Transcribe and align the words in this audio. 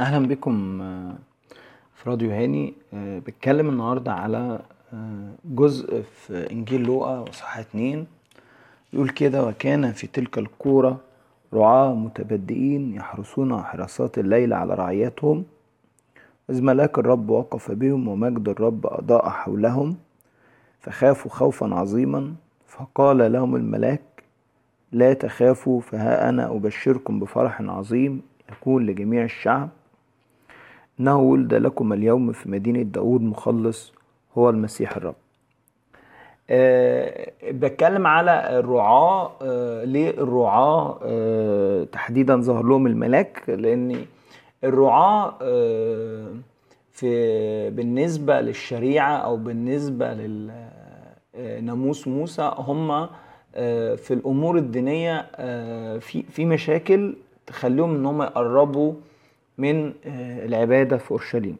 أهلا 0.00 0.26
بكم 0.28 0.82
آه، 0.82 1.14
في 1.94 2.10
راديو 2.10 2.30
هاني. 2.30 2.74
آه، 2.94 3.18
بتكلم 3.18 3.68
النهارده 3.68 4.12
على 4.12 4.60
آه، 4.92 5.32
جزء 5.44 6.02
في 6.02 6.50
إنجيل 6.50 6.82
لوقا 6.82 7.18
وصحة 7.18 7.60
اتنين. 7.60 8.06
يقول 8.92 9.08
كده 9.08 9.46
وكان 9.46 9.92
في 9.92 10.06
تلك 10.06 10.38
القورة 10.38 11.00
رعاة 11.54 11.94
متبدئين 11.94 12.94
يحرسون 12.94 13.62
حراسات 13.62 14.18
الليل 14.18 14.52
على 14.52 14.74
رعيتهم. 14.74 15.44
إذ 16.50 16.62
ملاك 16.62 16.98
الرب 16.98 17.30
وقف 17.30 17.70
بهم 17.70 18.08
ومجد 18.08 18.48
الرب 18.48 18.86
أضاء 18.86 19.28
حولهم 19.28 19.96
فخافوا 20.80 21.30
خوفا 21.30 21.74
عظيما. 21.74 22.34
فقال 22.66 23.32
لهم 23.32 23.56
الملاك 23.56 24.02
لا 24.92 25.12
تخافوا 25.12 25.80
فها 25.80 26.28
أنا 26.28 26.46
أبشركم 26.56 27.20
بفرح 27.20 27.60
عظيم 27.60 28.22
يكون 28.52 28.86
لجميع 28.86 29.24
الشعب. 29.24 29.68
إنه 31.00 31.18
ولد 31.18 31.54
لكم 31.54 31.92
اليوم 31.92 32.32
في 32.32 32.48
مدينة 32.50 32.82
داود 32.82 33.20
مخلص 33.22 33.92
هو 34.38 34.50
المسيح 34.50 34.96
الرب. 34.96 35.14
أه 36.50 37.32
بتكلم 37.50 38.06
على 38.06 38.58
الرعاة 38.58 39.32
أه 39.42 39.84
ليه 39.84 40.10
الرعاة 40.10 40.98
أه 41.02 41.84
تحديدا 41.84 42.40
ظهر 42.40 42.62
لهم 42.64 42.86
الملاك؟ 42.86 43.42
لأن 43.48 44.04
الرعاة 44.64 45.34
أه 45.42 46.26
في 46.92 47.70
بالنسبة 47.70 48.40
للشريعة 48.40 49.16
أو 49.16 49.36
بالنسبة 49.36 50.14
لناموس 51.34 52.08
موسى 52.08 52.52
هم 52.58 53.08
في 53.96 54.10
الأمور 54.10 54.56
الدينية 54.58 55.26
أه 55.36 55.98
في 55.98 56.22
في 56.22 56.44
مشاكل 56.44 57.16
تخليهم 57.46 57.94
إن 57.94 58.06
هم 58.06 58.22
يقربوا 58.22 58.94
من 59.58 59.86
أه 59.86 60.46
العبادة 60.46 60.96
في 60.96 61.10
أورشليم. 61.10 61.56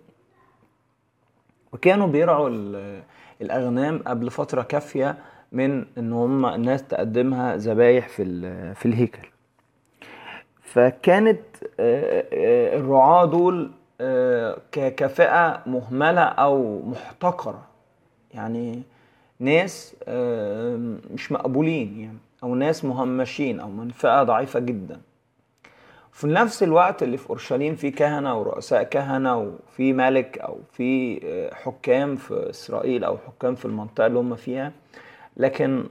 وكانوا 1.72 2.06
بيرعوا 2.06 2.48
ال- 2.48 3.02
الأغنام 3.42 3.98
قبل 4.06 4.30
فترة 4.30 4.62
كافية 4.62 5.16
من 5.52 5.84
إن 5.98 6.12
هم 6.12 6.46
الناس 6.46 6.84
تقدمها 6.88 7.56
ذبايح 7.56 8.08
في 8.08 8.24
في 8.74 8.86
الهيكل. 8.86 9.28
فكانت 10.62 11.40
آه، 11.80 12.24
آه، 12.32 12.76
الرعاة 12.78 13.24
دول 13.24 13.70
آه، 14.00 14.58
ك- 14.72 14.94
كفئة 14.94 15.62
مهملة 15.66 16.20
أو 16.22 16.82
محتقرة. 16.82 17.62
يعني 18.34 18.82
ناس 19.40 19.96
آه، 20.04 20.76
مش 21.10 21.32
مقبولين 21.32 22.00
يعني 22.00 22.18
أو 22.42 22.54
ناس 22.54 22.84
مهمشين 22.84 23.60
أو 23.60 23.70
من 23.70 23.88
فئة 23.90 24.22
ضعيفة 24.22 24.60
جدا. 24.60 25.00
في 26.12 26.26
نفس 26.26 26.62
الوقت 26.62 27.02
اللي 27.02 27.16
في 27.16 27.30
أورشليم 27.30 27.74
في 27.74 27.90
كهنة 27.90 28.38
ورؤساء 28.40 28.82
كهنة 28.82 29.36
وفي 29.38 29.92
ملك 29.92 30.38
أو 30.38 30.58
في 30.72 31.20
آه، 31.24 31.54
حكام 31.54 32.16
في 32.16 32.50
إسرائيل 32.50 33.04
أو 33.04 33.18
حكام 33.18 33.54
في 33.54 33.64
المنطقة 33.64 34.06
اللي 34.06 34.18
هم 34.18 34.36
فيها. 34.36 34.72
لكن 35.36 35.84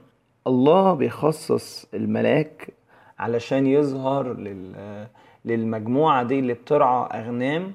الله 0.46 0.94
بيخصص 0.94 1.86
الملاك 1.94 2.68
علشان 3.18 3.66
يظهر 3.66 4.32
لل 4.34 5.06
للمجموعة 5.44 6.22
دي 6.22 6.38
اللي 6.38 6.54
بترعى 6.54 7.20
أغنام. 7.20 7.74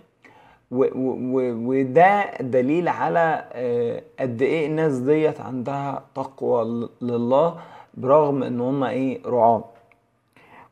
وده 0.76 2.32
دليل 2.42 2.88
على 2.88 3.46
آه، 3.54 4.02
قد 4.20 4.42
إيه 4.42 4.68
الناس 4.68 4.98
ديت 4.98 5.42
عندها 5.42 6.04
تقوى 6.16 6.90
لله 7.02 7.56
برغم 7.94 8.44
إن 8.44 8.62
هم 8.62 8.84
إيه 8.84 9.20
رعاة. 9.26 9.64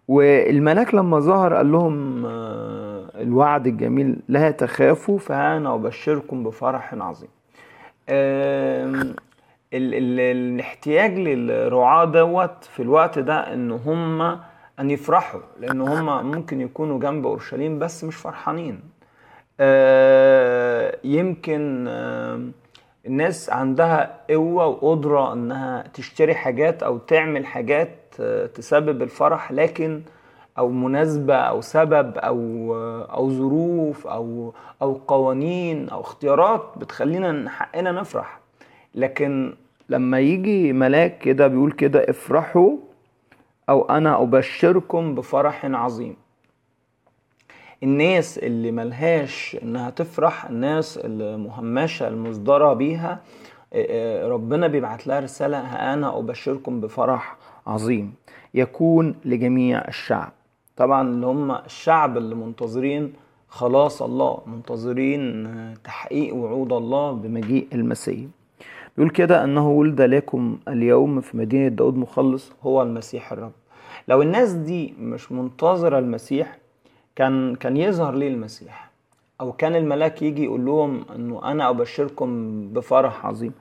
والملاك 0.08 0.96
لما 0.96 1.20
ظهر 1.20 1.54
قال 1.54 1.72
لهم 1.72 2.26
آه، 2.26 3.06
الوعد 3.22 3.68
الجميل 3.68 4.16
لا 4.28 4.52
تخافوا 4.52 5.18
فأنا 5.20 5.76
أبشركم 5.76 6.44
بفرح 6.44 6.94
عظيم. 6.94 7.30
ال 8.10 9.16
ال 9.74 10.20
الاحتياج 10.20 11.18
للرعاة 11.20 12.06
دوت 12.06 12.64
في 12.64 12.82
الوقت 12.82 13.20
ده 13.20 13.54
إن 13.54 13.72
هم 13.72 14.22
أن 14.80 14.92
يفرحوا 14.92 15.40
لأن 15.60 15.82
هم 15.82 16.32
ممكن 16.32 16.62
يكونوا 16.62 17.00
جنب 17.00 17.26
أورشليم 17.28 17.80
بس 17.80 18.04
مش 18.04 18.16
فرحانين. 18.16 18.80
يمكن 21.04 21.88
آم، 21.88 22.52
الناس 23.06 23.50
عندها 23.50 24.20
قوة 24.30 24.66
وقدرة 24.68 25.34
إنها 25.34 25.84
تشتري 25.94 26.36
حاجات 26.36 26.84
أو 26.84 26.98
تعمل 26.98 27.46
حاجات 27.46 27.90
آه، 28.20 28.46
تسبب 28.46 29.02
الفرح 29.02 29.52
لكن 29.52 30.02
أو 30.58 30.70
مناسبة 30.70 31.36
أو 31.36 31.62
سبب 31.62 32.18
أو 32.18 32.38
آه، 32.76 33.06
أو 33.14 33.30
ظروف 33.30 34.08
أو 34.08 34.54
أو 34.82 34.94
قوانين 35.08 35.90
أو 35.90 36.02
اختيارات 36.02 36.64
بتخلينا 36.78 37.30
إن 37.30 37.50
حقنا 37.50 37.92
نفرح. 37.92 38.40
لكن 38.96 39.56
لما 39.90 40.20
يجي 40.20 40.74
ملاك 40.74 41.18
كده 41.18 41.48
بيقول 41.48 41.72
كده 41.72 42.06
افرحوا 42.10 42.78
أو 43.70 43.86
أنا 43.90 44.22
أبشركم 44.22 45.16
بفرح 45.16 45.66
عظيم. 45.66 46.16
الناس 47.84 48.38
اللي 48.38 48.72
ملهاش 48.72 49.58
إنها 49.64 49.90
تفرح 49.90 50.46
الناس 50.46 51.00
المهمشة 51.04 52.08
المصدرة 52.08 52.74
بيها 52.74 53.20
آه، 53.74 54.24
آه، 54.24 54.28
ربنا 54.28 54.68
بيبعت 54.68 55.08
لها 55.08 55.20
رسالة 55.20 55.60
ها 55.60 55.94
أنا 55.94 56.18
أبشركم 56.20 56.82
بفرح 56.82 57.38
عظيم. 57.68 58.14
يكون 58.54 59.16
لجميع 59.26 59.88
الشعب. 59.88 60.32
طبعا 60.76 61.10
اللي 61.10 61.26
هم 61.26 61.52
الشعب 61.52 62.18
اللي 62.18 62.36
منتظرين 62.36 63.14
خلاص 63.48 64.02
الله 64.02 64.38
منتظرين 64.48 65.46
آه، 65.46 65.74
تحقيق 65.84 66.36
وعود 66.36 66.74
الله 66.74 67.12
بمجيء 67.12 67.68
المسيح. 67.74 68.26
بيقول 68.98 69.12
كده 69.12 69.44
إنه 69.44 69.70
ولد 69.70 70.02
لكم 70.02 70.58
اليوم 70.68 71.22
في 71.22 71.38
مدينة 71.38 71.68
داود 71.68 71.98
مخلص 71.98 72.52
هو 72.64 72.82
المسيح 72.82 73.32
الرب. 73.32 73.52
لو 74.08 74.22
الناس 74.22 74.52
دي 74.52 74.94
مش 75.00 75.32
منتظرة 75.32 76.00
المسيح 76.00 76.58
كان 77.16 77.56
كان 77.56 77.78
يظهر 77.78 78.16
ليه 78.16 78.28
المسيح 78.28 78.90
أو 79.42 79.52
كان 79.52 79.76
الملاك 79.76 80.22
يجي 80.22 80.44
يقول 80.44 80.66
لهم 80.66 81.06
إنه 81.16 81.52
أنا 81.52 81.70
أبشركم 81.70 82.30
بفرح 82.74 83.26
عظيم. 83.26 83.54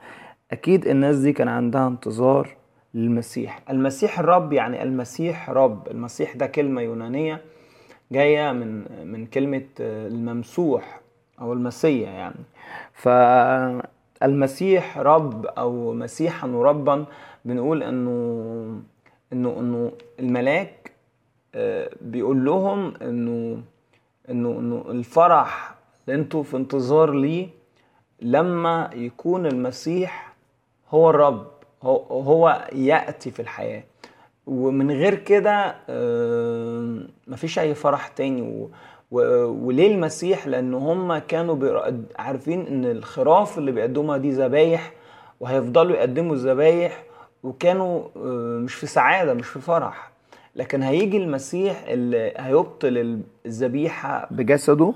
أكيد 0.51 0.87
الناس 0.87 1.17
دي 1.17 1.33
كان 1.33 1.47
عندها 1.47 1.87
انتظار 1.87 2.55
للمسيح. 2.93 3.59
المسيح 3.69 4.19
الرب 4.19 4.53
يعني 4.53 4.83
المسيح 4.83 5.49
رب. 5.49 5.87
المسيح 5.87 6.35
ده 6.35 6.45
كلمة 6.47 6.81
يونانية 6.81 7.41
جاية 8.11 8.51
من 8.51 8.83
من 9.07 9.25
كلمة 9.25 9.63
آه، 9.81 10.07
الممسوح 10.07 10.99
أو 11.41 11.53
المسيح 11.53 12.09
يعني. 12.09 12.35
فالمسيح 14.21 14.97
رب 14.97 15.45
أو 15.45 15.93
مسيحا 15.93 16.47
وربا 16.47 17.05
بنقول 17.45 17.83
إنه 17.83 18.81
إنه 19.33 19.59
إنه 19.59 19.91
الملاك 20.19 20.82
بيقول 22.01 22.45
لهم 22.45 22.93
إنه 23.01 23.61
إنه 24.29 24.49
إنه 24.49 24.85
الفرح 24.89 25.75
اللي 26.07 26.21
أنتوا 26.21 26.43
في 26.43 26.57
انتظار 26.57 27.11
ليه 27.11 27.47
لما 28.21 28.89
يكون 28.93 29.45
المسيح 29.45 30.33
هو 30.89 31.09
الرب 31.09 31.47
هو, 31.83 31.97
هو 32.21 32.67
يأتي 32.73 33.31
في 33.31 33.41
الحياة. 33.41 33.83
ومن 34.47 34.91
غير 34.91 35.15
كده 35.15 35.75
آه، 35.89 36.99
مفيش 37.27 37.59
أي 37.59 37.75
فرح 37.75 38.07
تاني. 38.07 38.67
وليه 39.11 39.95
المسيح؟ 39.95 40.47
لأن 40.47 40.73
هم 40.73 41.17
كانوا 41.17 41.91
عارفين 42.19 42.67
إن 42.67 42.85
الخراف 42.85 43.57
اللي 43.57 43.71
بيقدموها 43.71 44.17
دي 44.17 44.31
ذبايح 44.31 44.91
وهيفضلوا 45.39 45.95
يقدموا 45.95 46.33
الذبايح 46.33 47.03
وكانوا 47.43 48.03
آه، 48.17 48.59
مش 48.59 48.75
في 48.75 48.87
سعادة 48.87 49.33
مش 49.33 49.47
في 49.47 49.59
فرح. 49.59 50.12
لكن 50.55 50.83
هيجي 50.83 51.17
المسيح 51.17 51.83
اللي 51.87 52.33
هيبطل 52.37 53.21
الذبيحة 53.45 54.27
بجسده؟ 54.31 54.93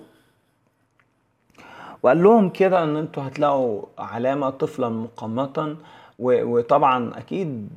وقال 2.03 2.23
لهم 2.23 2.49
كده 2.49 2.83
إن 2.83 2.95
أنتوا 2.95 3.23
هتلاقوا 3.23 3.81
علامة 3.97 4.49
طفلا 4.49 4.89
مقمطا 4.89 5.77
و- 6.19 6.43
وطبعا 6.57 7.17
أكيد 7.17 7.69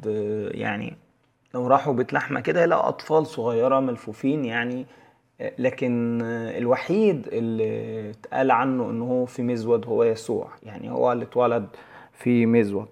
يعني 0.55 0.97
لو 1.55 1.67
راحوا 1.67 1.93
بيت 1.93 2.13
لحمة 2.13 2.41
كده 2.41 2.63
يلاقوا 2.63 2.89
أطفال 2.89 3.27
صغيرة 3.27 3.81
ملفوفين 3.81 4.45
يعني 4.45 4.87
لكن 5.59 6.19
الوحيد 6.57 7.29
اللي 7.33 8.11
اتقال 8.11 8.51
عنه 8.51 8.91
انه 8.91 9.05
هو 9.05 9.27
في 9.27 9.43
مزود 9.43 9.87
هو 9.87 10.05
يسوع 10.05 10.49
يعني 10.63 10.91
هو 10.91 11.13
اللي 11.13 11.25
اتولد 11.25 11.67
في 12.13 12.47
مزود. 12.47 12.89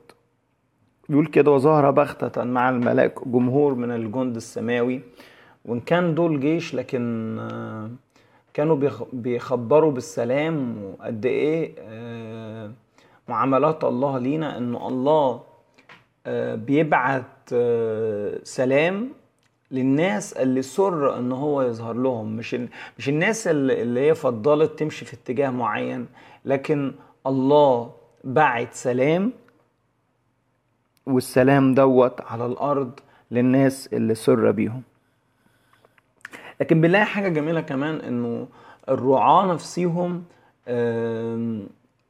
بيقول 1.09 1.27
كده 1.27 1.51
وظهر 1.51 1.91
بغتة 1.91 2.45
مع 2.45 2.71
الملاك 2.71 3.29
جمهور 3.29 3.75
من 3.75 3.91
الجند 3.91 4.37
السماوي 4.37 5.01
وإن 5.65 5.81
كان 5.81 6.15
دول 6.15 6.41
جيش 6.41 6.75
لكن 6.75 7.37
آه، 7.41 7.91
كانوا 8.55 8.77
بيخ- 8.77 9.05
بيخبروا 9.15 9.93
بالسلام 9.93 10.85
وقد 10.85 11.27
إيه 11.27 11.75
آه، 11.79 12.71
معاملات 13.29 13.85
الله 13.85 14.19
لينا 14.19 14.59
إنه 14.59 14.89
الله 14.89 15.41
آه، 16.27 16.55
بيبعت 16.55 17.25
سلام 18.43 19.09
للناس 19.71 20.33
اللي 20.33 20.63
سر 20.63 21.19
إن 21.19 21.33
هو 21.33 21.63
يظهر 21.63 21.95
لهم. 21.95 22.37
مش 22.37 22.57
مش 22.99 23.09
الناس 23.09 23.47
اللي 23.49 24.01
هي 24.01 24.15
فضلت 24.15 24.79
تمشي 24.79 25.05
في 25.05 25.15
اتجاه 25.15 25.51
معين 25.51 26.07
لكن 26.45 26.93
الله 27.27 27.91
بعت 28.25 28.75
سلام 28.75 29.33
والسلام 31.09 31.75
دوت 31.75 32.21
على 32.21 32.47
الأرض 32.47 32.91
للناس 33.31 33.89
اللي 33.93 34.15
سر 34.15 34.51
بيهم. 34.51 34.83
لكن 36.61 36.81
بنلاقي 36.81 37.05
حاجة 37.05 37.29
جميلة 37.29 37.61
كمان 37.61 37.95
إنه 38.01 38.47
الرعاة 38.89 39.47
نفسيهم 39.53 40.23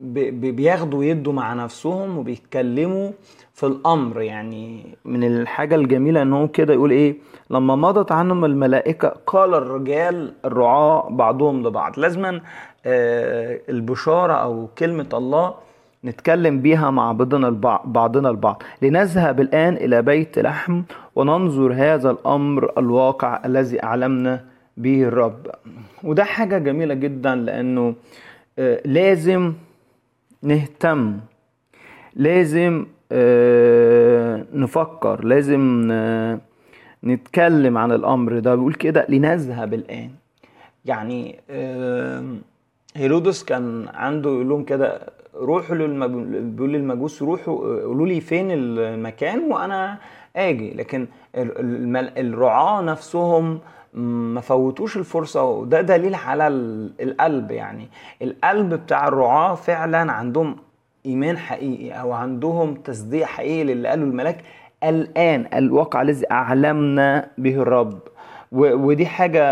بياخدوا 0.01 1.05
يدوا 1.05 1.33
مع 1.33 1.55
نفسهم 1.55 2.19
وبيتكلموا 2.19 3.11
في 3.55 3.67
الأمر. 3.67 4.21
يعني 4.21 4.97
من 5.05 5.25
الحاجة 5.25 5.75
الجميلة 5.75 6.23
إن 6.23 6.33
هو 6.33 6.49
كده 6.49 6.75
يقول 6.75 6.91
إيه؟ 6.91 7.17
لما 7.51 7.77
مضت 7.77 8.13
عنهم 8.13 8.45
الملائكة 8.45 9.09
قال 9.27 9.55
الرجال 9.55 10.33
الرعاة 10.45 11.09
بعضهم 11.11 11.67
لبعض. 11.67 11.99
لازما 11.99 12.41
آه، 12.87 13.61
البشارة 13.69 14.33
أو 14.33 14.69
كلمة 14.79 15.09
الله 15.15 15.55
نتكلم 16.05 16.61
بيها 16.61 16.91
مع 16.91 17.13
بعضنا 17.13 17.49
البعض 17.49 17.83
بعضنا 17.85 18.31
البعض. 18.31 18.63
لنذهب 18.83 19.41
الآن 19.41 19.75
إلى 19.77 20.03
بيت 20.03 20.39
لحم 20.39 20.83
وننظر 21.17 21.73
هذا 21.73 22.11
الأمر 22.11 22.73
الواقع 22.79 23.43
الذي 23.45 23.83
أعلمنا 23.83 24.45
به 24.77 25.03
الرب. 25.03 25.47
وده 26.05 26.25
حاجة 26.25 26.59
جميلة 26.59 26.95
جدا 26.95 27.35
لأنه 27.35 27.95
آه، 28.59 28.81
لازم 28.85 29.53
نهتم 30.43 31.17
لازم 32.17 32.87
آه، 33.13 34.45
نفكر 34.55 35.25
لازم 35.25 35.93
نتكلم 37.05 37.79
عن 37.79 37.93
الأمر 37.93 38.39
ده. 38.39 38.55
بيقول 38.55 38.75
كده 38.75 39.07
لنذهب 39.09 39.75
الآن. 39.75 40.11
يعني 40.85 41.41
هيرودس 42.97 43.45
كان 43.45 43.89
عنده 43.95 44.31
يقول 44.31 44.49
لهم 44.49 44.65
كده 44.65 45.18
روحوا 45.39 45.77
بيقول 45.77 46.73
للمجوس 46.73 47.23
روحوا 47.23 47.83
قولوا 47.83 48.07
لي 48.07 48.21
فين 48.21 48.49
المكان 48.51 49.53
وأنا 49.53 49.99
آجي. 50.37 50.75
لكن 50.75 51.07
الرعاة 51.37 52.81
نفسهم 52.83 53.59
ما 54.35 54.41
فوتوش 54.41 54.97
الفرصة 54.97 55.45
وده 55.45 55.81
دليل 55.81 56.15
على 56.15 56.49
القلب 57.01 57.51
يعني. 57.51 57.89
القلب 58.23 58.75
بتاع 58.75 59.09
الرعاة 59.09 59.55
فعلا 59.55 60.13
عندهم 60.13 60.57
إيمان 61.07 61.39
حقيقي 61.39 61.91
أو 62.01 62.13
عندهم 62.13 62.75
تصديق 62.75 63.27
حقيقي 63.27 63.65
للي 63.65 63.89
قاله 63.89 64.03
الملاك 64.03 64.41
الآن 64.85 65.47
الواقع 65.55 66.03
الذي 66.03 66.31
أعلمنا 66.31 67.31
به 67.39 67.55
الرب 67.55 67.99
ودي 68.53 69.07
حاجة 69.07 69.43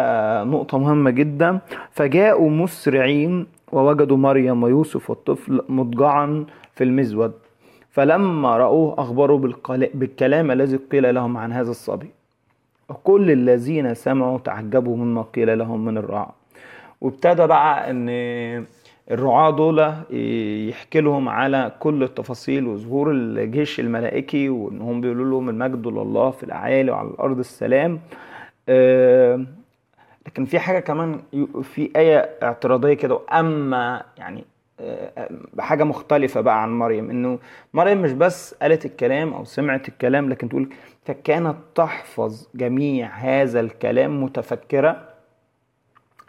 نقطة 0.45 0.79
مهمة 0.79 1.11
جدا. 1.11 1.59
فجاءوا 1.91 2.51
مسرعين 2.51 3.47
ووجدوا 3.73 4.17
مريم 4.17 4.63
ويوسف 4.63 5.11
والطفل 5.11 5.63
مضجعا 5.69 6.45
في 6.75 6.85
المزود. 6.85 7.33
فلما 7.91 8.57
رأوه 8.57 8.95
أخبروا 8.99 9.39
بالكلام 9.95 10.51
الذي 10.51 10.77
قيل 10.77 11.15
لهم 11.15 11.37
عن 11.37 11.53
هذا 11.53 11.71
الصبي. 11.71 12.11
وكل 12.89 13.31
الذين 13.31 13.95
سمعوا 13.95 14.39
تعجبوا 14.39 14.97
مما 14.97 15.23
قيل 15.23 15.59
لهم 15.59 15.85
من 15.85 15.99
الرعاة. 15.99 16.35
وابتدى 17.01 17.47
بقى 17.47 17.91
إن 17.91 18.09
الرعاة 19.11 19.51
دول 19.51 19.79
يحكي 20.69 21.01
لهم 21.01 21.29
على 21.29 21.73
كل 21.81 22.03
التفاصيل 22.03 22.67
وظهور 22.67 23.11
الجيش 23.11 23.81
الملائكي 23.81 24.49
وانهم 24.49 25.01
بيقولوا 25.01 25.31
لهم 25.31 25.49
المجد 25.49 25.87
لله 25.87 26.31
في 26.31 26.43
الأعالي 26.43 26.91
وعلى 26.91 27.09
الأرض 27.09 27.39
السلام. 27.39 28.01
لكن 30.27 30.45
في 30.45 30.59
حاجة 30.59 30.79
كمان 30.81 31.21
في 31.63 31.91
آية 31.97 32.19
اعتراضية 32.43 32.95
كده 32.95 33.21
اما 33.33 34.03
يعني 34.19 34.45
آه، 34.81 35.29
بحاجة 35.55 35.85
مختلفة 35.85 36.41
بقى 36.41 36.63
عن 36.63 36.79
مريم 36.79 37.11
إنه 37.11 37.39
مريم 37.75 38.03
مش 38.03 38.13
بس 38.13 38.55
قالت 38.55 38.85
الكلام 38.87 39.33
أو 39.35 39.45
سمعت 39.45 39.89
الكلام 39.89 40.29
لكن 40.31 40.49
تقول 40.49 40.69
فكانت 41.05 41.57
تحفظ 41.75 42.49
جميع 42.55 43.09
هذا 43.09 43.61
الكلام 43.61 44.23
متفكرة. 44.25 45.09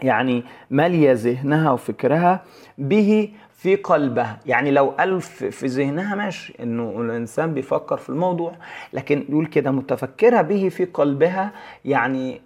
يعني 0.01 0.43
مالية 0.69 1.11
ذهنها 1.11 1.71
وفكرها 1.71 2.43
به 2.77 3.29
في 3.53 3.75
قلبها 3.75 4.39
يعني 4.45 4.71
لو 4.71 4.89
قال 4.89 5.21
في 5.21 5.67
ذهنها 5.67 6.15
ماشي 6.15 6.53
إنه 6.63 7.01
الإنسان 7.01 7.53
بيفكر 7.53 7.97
في 7.97 8.09
الموضوع 8.09 8.51
لكن 8.93 9.25
يقول 9.29 9.45
كده 9.45 9.71
متفكره 9.71 10.41
به 10.41 10.69
في 10.69 10.85
قلبها 10.85 11.51
يعني 11.85 12.41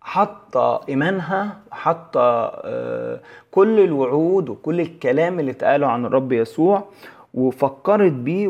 حاطة 0.00 0.80
إيمانها 0.88 1.58
حاطة 1.72 2.20
آه، 2.64 3.20
كل 3.50 3.80
الوعود 3.80 4.48
وكل 4.48 4.80
الكلام 4.80 5.40
اللي 5.40 5.50
اتقاله 5.50 5.86
عن 5.86 6.04
الرب 6.06 6.32
يسوع 6.32 6.84
وفكرت 7.34 8.12
بيه 8.12 8.48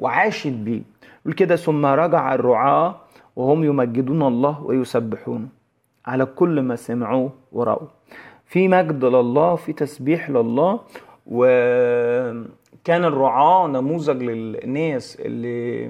وعاشت 0.00 0.52
بيه. 0.52 0.82
يقول 1.22 1.34
كده 1.34 1.56
ثم 1.56 1.86
رجع 1.86 2.34
الرعاة 2.34 2.96
وهم 3.36 3.64
يمجدون 3.64 4.22
الله 4.22 4.62
ويسبحونه. 4.62 5.57
على 6.08 6.26
كل 6.26 6.60
ما 6.62 6.76
سمعوه 6.76 7.30
ورأوا 7.52 7.86
في 8.46 8.68
مجد 8.68 9.04
لله 9.04 9.56
في 9.56 9.72
تسبيح 9.72 10.30
لله 10.30 10.80
وكان 11.26 13.04
الرعاة 13.04 13.66
نموذج 13.66 14.22
للناس 14.22 15.16
اللي 15.20 15.86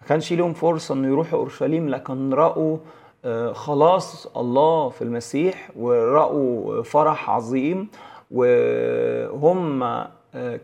ما 0.00 0.06
كانش 0.08 0.32
لهم 0.32 0.52
فرصة 0.52 0.94
إنه 0.94 1.08
يروحوا 1.08 1.38
أورشليم 1.38 1.88
لكن 1.88 2.34
رأوا 2.34 2.78
آه، 3.24 3.52
خلاص 3.52 4.26
الله 4.36 4.88
في 4.88 5.02
المسيح 5.02 5.70
ورأوا 5.76 6.82
فرح 6.82 7.30
عظيم 7.30 7.88
وهم 8.30 9.82
آه، 9.82 10.10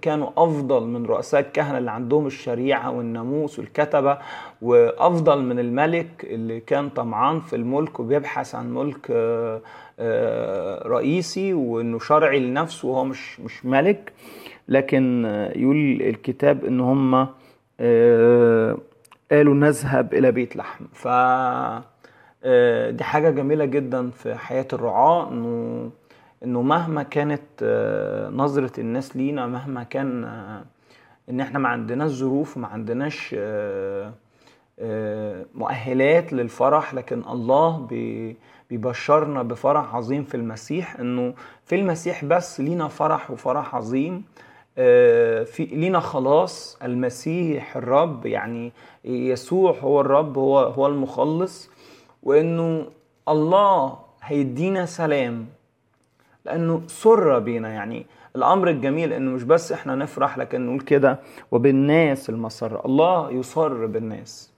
كانوا 0.02 0.28
أفضل 0.36 0.82
من 0.86 1.06
رؤساء 1.06 1.40
الكهنة 1.40 1.78
اللي 1.78 1.90
عندهم 1.90 2.26
الشريعة 2.26 2.90
والناموس 2.90 3.58
والكتبة 3.58 4.18
وأفضل 4.62 5.42
من 5.42 5.58
الملك 5.58 6.24
اللي 6.24 6.60
كان 6.60 6.88
طمعان 6.88 7.40
في 7.40 7.56
الملك 7.56 8.00
وبيبحث 8.00 8.54
عن 8.54 8.74
ملك 8.74 9.06
آه، 9.10 10.88
رئيسي 10.88 11.52
وإنه 11.54 11.98
شرعي 11.98 12.40
لنفسه 12.40 12.88
وهو 12.88 13.04
مش 13.04 13.40
مش 13.40 13.66
ملك. 13.66 14.12
لكن 14.68 15.24
يقول 15.56 15.76
الكتاب 16.02 16.64
إن 16.64 16.80
هم 16.80 17.26
قالوا 19.30 19.54
نذهب 19.54 20.14
إلى 20.14 20.32
بيت 20.32 20.56
لحم. 20.56 20.84
ف 20.92 21.08
آه، 22.44 22.90
دي 22.90 23.04
حاجة 23.04 23.30
جميلة 23.30 23.64
جدا 23.64 24.10
في 24.10 24.34
حياة 24.34 24.66
الرعاة 24.72 25.28
إنه 25.30 25.90
إنه 26.44 26.62
مهما 26.62 27.02
كانت 27.02 27.42
آه، 27.62 28.28
نظرة 28.28 28.80
الناس 28.80 29.16
لينا 29.16 29.46
مهما 29.46 29.82
كان 29.82 30.24
آه، 30.24 30.64
إن 31.30 31.40
إحنا 31.40 31.58
ما 31.58 31.68
عندناش 31.68 32.10
ظروف 32.10 32.56
ما 32.56 32.66
عندناش 32.66 33.34
مؤهلات 35.54 36.32
للفرح 36.32 36.94
لكن 36.94 37.22
الله 37.28 37.86
بيبشرنا 38.70 39.42
بفرح 39.42 39.94
عظيم 39.94 40.24
في 40.24 40.36
المسيح 40.36 41.00
إنه 41.00 41.34
في 41.64 41.74
المسيح 41.74 42.24
بس 42.24 42.60
لينا 42.60 42.88
فرح 42.88 43.30
وفرح 43.30 43.74
عظيم 43.74 44.24
في 45.44 45.68
لينا 45.72 46.00
خلاص 46.00 46.78
المسيح 46.82 47.76
الرب 47.76 48.26
يعني 48.26 48.72
يسوع 49.04 49.72
هو 49.80 50.00
الرب 50.00 50.38
هو 50.38 50.58
هو 50.58 50.86
المخلص 50.86 51.70
وإنه 52.22 52.86
الله 53.28 53.98
هيدينا 54.22 54.86
سلام. 54.86 55.46
لأنه 56.50 56.82
سر 56.86 57.38
بينا. 57.38 57.68
يعني 57.68 58.06
الأمر 58.36 58.68
الجميل 58.68 59.12
إنه 59.12 59.30
مش 59.30 59.42
بس 59.42 59.72
إحنا 59.72 59.94
نفرح 59.94 60.38
لكن 60.38 60.66
نقول 60.66 60.80
كده 60.80 61.18
وبالناس 61.50 62.30
المسر. 62.30 62.84
الله 62.84 63.30
يصر 63.30 63.86
بالناس. 63.86 64.50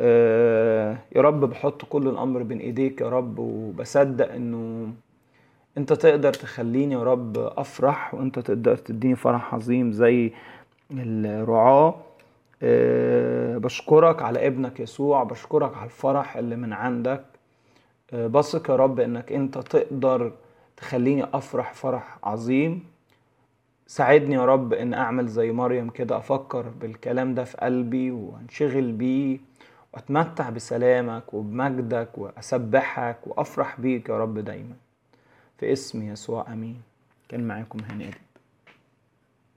آه 0.00 0.96
يا 1.16 1.20
رب 1.20 1.44
بحط 1.44 1.84
كل 1.84 2.08
الأمر 2.08 2.42
بين 2.42 2.58
إيديك 2.58 3.00
يا 3.00 3.08
رب 3.08 3.38
وبصدق 3.38 4.32
إنه 4.32 4.92
أنت 5.78 5.92
تقدر 5.92 6.32
تخليني 6.32 6.94
يا 6.94 7.02
رب 7.02 7.38
أفرح 7.38 8.14
وأنت 8.14 8.38
تقدر 8.38 8.76
تديني 8.76 9.16
فرح 9.16 9.54
عظيم 9.54 9.92
زي 9.92 10.32
الرعاة. 10.92 11.94
آه، 12.62 13.58
بشكرك 13.58 14.22
على 14.22 14.46
ابنك 14.46 14.80
يسوع 14.80 15.22
بشكرك 15.22 15.76
على 15.76 15.84
الفرح 15.84 16.36
اللي 16.36 16.56
من 16.56 16.72
عندك. 16.72 17.24
آه، 18.12 18.26
بثق 18.26 18.70
يا 18.70 18.76
رب 18.76 19.00
إنك 19.00 19.32
أنت 19.32 19.58
تقدر 19.58 20.32
تخليني 20.80 21.24
أفرح 21.34 21.72
فرح 21.74 22.18
عظيم. 22.24 22.84
ساعدني 23.86 24.34
يا 24.34 24.44
رب 24.44 24.72
إن 24.72 24.94
أعمل 24.94 25.26
زي 25.28 25.52
مريم 25.52 25.90
كده 25.90 26.16
أفكر 26.16 26.62
بالكلام 26.68 27.34
ده 27.34 27.44
في 27.44 27.56
قلبي 27.56 28.10
وأنشغل 28.10 28.92
بيه 28.92 29.38
وأتمتع 29.94 30.50
بسلامك 30.50 31.34
وبمجدك 31.34 32.18
وأسبحك 32.18 33.26
وأفرح 33.26 33.80
بيك 33.80 34.08
يا 34.08 34.18
رب 34.18 34.38
دايما. 34.38 34.74
في 35.58 35.72
اسم 35.72 36.02
يسوع 36.12 36.52
آمين. 36.52 36.82
كان 37.28 37.48
معاكم 37.48 37.78
هنادي 37.90 38.29